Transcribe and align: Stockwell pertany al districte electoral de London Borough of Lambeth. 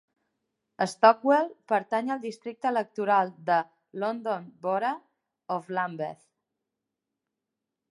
Stockwell 0.93 1.51
pertany 1.71 2.09
al 2.15 2.23
districte 2.23 2.69
electoral 2.71 3.29
de 3.51 3.59
London 4.05 4.49
Borough 4.67 5.55
of 5.59 5.71
Lambeth. 5.79 6.27